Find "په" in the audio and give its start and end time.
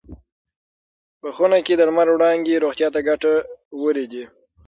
1.21-1.27